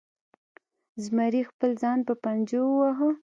[1.03, 3.09] زمري خپل ځان په پنجو وواهه.